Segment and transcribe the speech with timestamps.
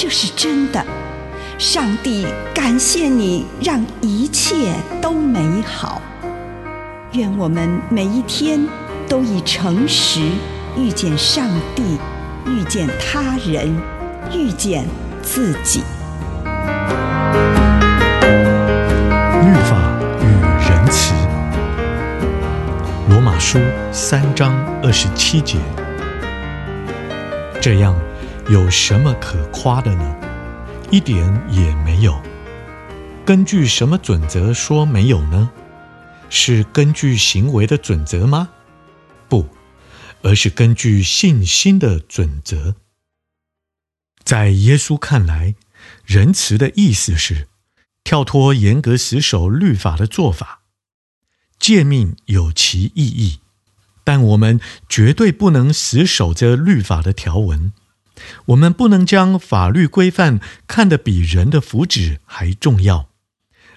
[0.00, 0.80] 这是真的。
[1.58, 6.00] 上帝感谢你，让一切都美好。
[7.14, 8.64] 愿我们每一天
[9.08, 10.20] 都以诚实
[10.76, 11.98] 遇见上帝，
[12.46, 13.76] 遇见他人，
[14.32, 14.86] 遇见
[15.20, 15.82] 自己。
[19.42, 19.76] 律法
[20.20, 20.26] 与
[20.62, 21.12] 仁慈，
[23.08, 23.58] 罗马书
[23.90, 25.58] 三章二十七节，
[27.60, 27.92] 这样
[28.50, 30.16] 有什么可夸的呢？
[30.90, 32.18] 一点也没有。
[33.26, 35.50] 根据什么准则说没有呢？
[36.30, 38.48] 是根据行为的准则吗？
[39.28, 39.46] 不，
[40.22, 42.74] 而是根据信心的准则。
[44.24, 45.54] 在耶稣看来，
[46.06, 47.48] 仁慈的意思是
[48.02, 50.62] 跳脱严格死守律法的做法。
[51.58, 53.40] 诫命有其意义，
[54.04, 57.74] 但我们绝对不能死守着律法的条文。
[58.46, 63.08] 我们不能将法律规范看得比人的福祉还重要，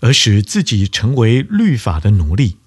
[0.00, 2.58] 而使自己成为律法的奴隶。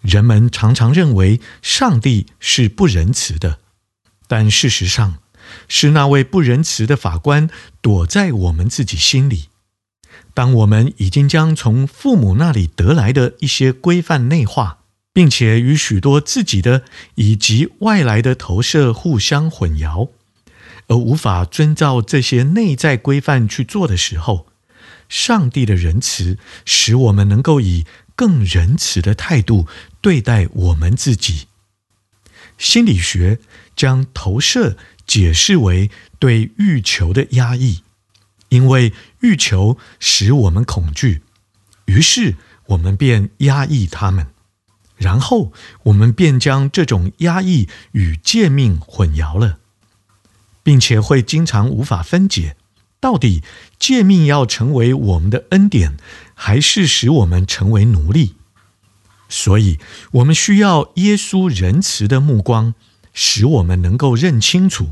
[0.00, 3.58] 人们常常认为上帝是不仁慈的，
[4.26, 5.18] 但事实上
[5.66, 7.50] 是那位不仁慈的法官
[7.80, 9.48] 躲在我们自己心里。
[10.34, 14.78] 当我们已经将从父母那里得来的一些规范内化，
[15.12, 16.84] 并且与许多自己的
[17.16, 20.10] 以及外来的投射互相混淆，
[20.88, 24.48] 而无法遵照这些内在规范去做的时候，
[25.08, 29.66] 上帝的仁慈使我们能够以更仁慈的态度
[30.00, 31.46] 对待我们自己。
[32.58, 33.38] 心理学
[33.76, 34.76] 将投射
[35.06, 37.82] 解释为对欲求的压抑。
[38.50, 41.20] 因为欲求使我们恐惧，
[41.84, 42.36] 于是
[42.68, 44.28] 我们便压抑他们，
[44.96, 49.57] 然后我们便将这种压抑与诫命混淆了，
[50.68, 52.54] 并且会经常无法分解，
[53.00, 53.42] 到底
[53.78, 55.96] 诫命要成为我们的恩典，
[56.34, 58.34] 还是使我们成为奴隶？
[59.30, 59.78] 所以，
[60.10, 62.74] 我们需要耶稣仁慈的目光，
[63.14, 64.90] 使我们能够认清楚，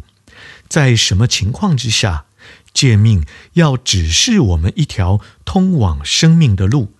[0.67, 2.25] 在什么情况之下。
[2.73, 6.95] 诫命要指示我们一条通往生命的路，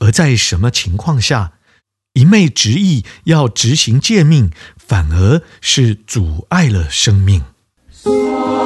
[0.00, 1.54] 而在什么情况下，
[2.12, 7.42] 一昧执意要执行诫命，反而是阻碍了生命。
[8.06, 8.65] Música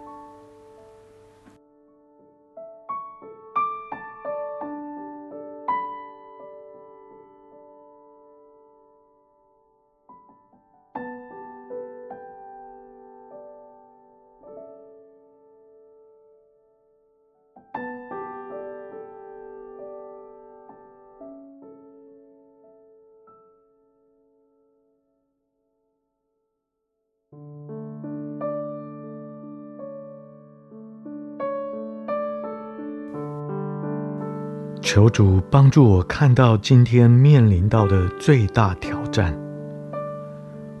[34.81, 39.37] 求主帮助我看到今天面临到的最大挑战。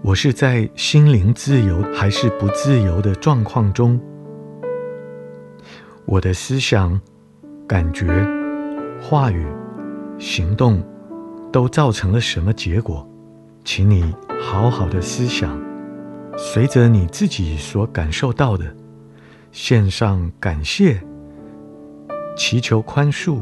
[0.01, 4.01] 我是在心灵自由还是不自由的状况中？
[6.05, 6.99] 我的思想、
[7.67, 8.07] 感觉、
[8.99, 9.45] 话语、
[10.17, 10.83] 行动
[11.51, 13.07] 都造成了什么结果？
[13.63, 15.61] 请你好好的思想，
[16.35, 18.65] 随着你自己所感受到的，
[19.51, 20.99] 献上感谢，
[22.35, 23.37] 祈求宽恕。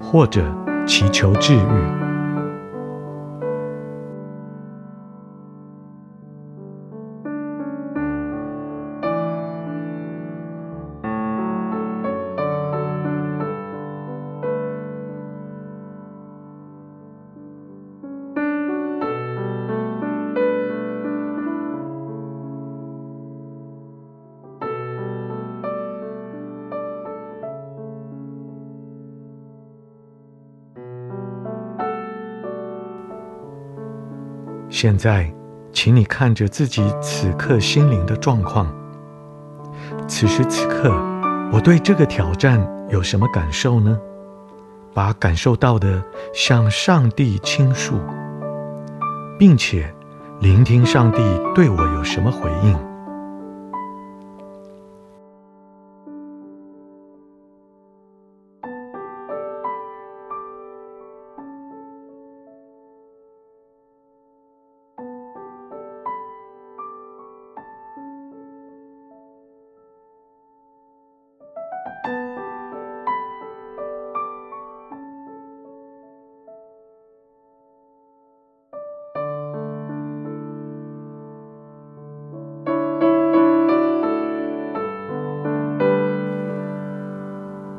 [0.00, 0.42] 或者
[0.86, 2.07] 祈求治愈。
[34.70, 35.32] 现在，
[35.72, 38.70] 请你看着自己此刻心灵的状况。
[40.06, 40.90] 此时此刻，
[41.52, 42.60] 我对这个挑战
[42.90, 43.98] 有什么感受呢？
[44.94, 46.02] 把感受到的
[46.34, 47.94] 向上帝倾诉，
[49.38, 49.92] 并且
[50.40, 51.18] 聆听上帝
[51.54, 52.76] 对我有什么回应。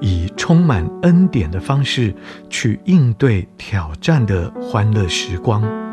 [0.00, 2.14] 以充满恩典的方式
[2.50, 5.85] 去应对挑战的欢乐时光。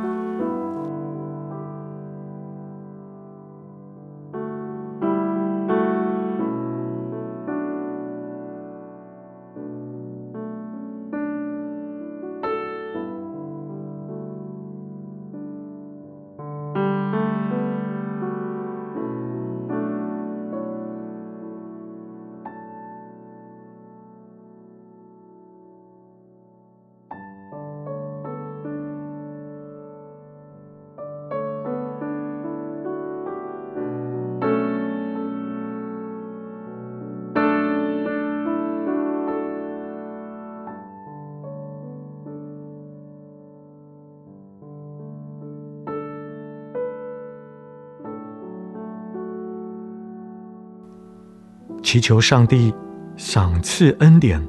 [51.93, 52.73] 祈求上帝
[53.15, 54.43] 赏赐恩典，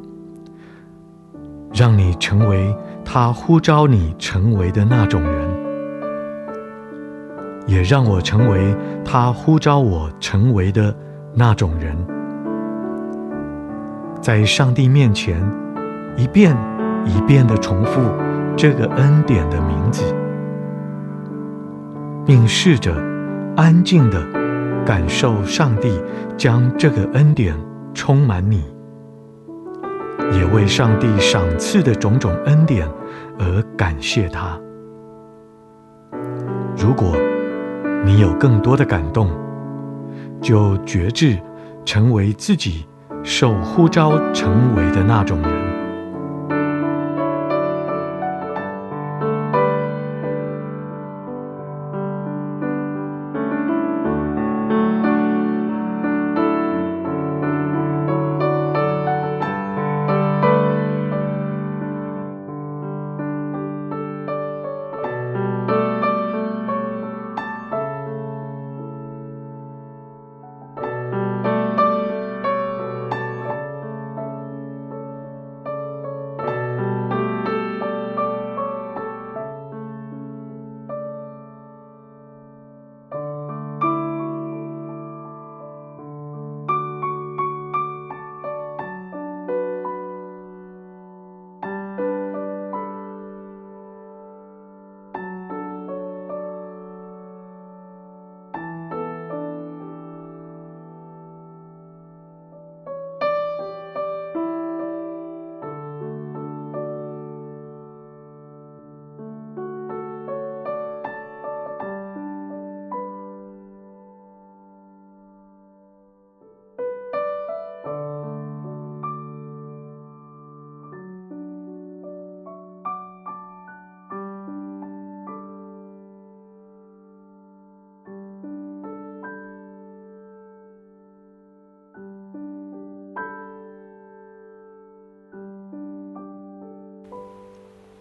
[1.75, 2.75] 让你成为
[3.05, 5.47] 他呼召你成为的那种人，
[7.67, 8.75] 也让我成为
[9.05, 10.97] 他呼召我成为的
[11.35, 11.95] 那种人，
[14.23, 15.47] 在上帝面前
[16.17, 16.57] 一遍
[17.05, 18.01] 一遍的重复
[18.57, 20.03] 这个恩典的名字，
[22.25, 22.97] 并试着
[23.55, 24.44] 安静的。
[24.85, 25.99] 感受上帝
[26.37, 27.57] 将这个恩典
[27.95, 28.63] 充满你，
[30.33, 32.87] 也为上帝赏赐的种种恩典
[33.39, 34.61] 而感谢他。
[36.77, 37.17] 如果
[38.05, 39.31] 你有更多的感动，
[40.41, 41.39] 就决志
[41.85, 42.87] 成为自己
[43.23, 45.74] 受呼召成为的那种人。